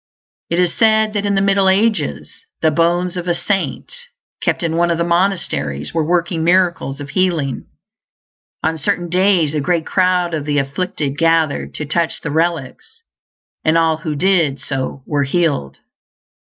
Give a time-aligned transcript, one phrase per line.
[0.49, 3.93] It is said that in the middle ages, the bones of a saint,
[4.41, 7.67] kept in one of the monasteries, were working miracles of healing;
[8.63, 13.03] on certain days a great crowd of the afflicted gathered to touch the relics,
[13.63, 15.77] and all who did so were healed.